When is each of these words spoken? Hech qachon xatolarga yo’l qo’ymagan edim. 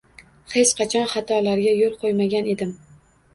Hech 0.53 0.71
qachon 0.79 1.05
xatolarga 1.11 1.75
yo’l 1.81 1.95
qo’ymagan 2.05 2.51
edim. 2.57 2.75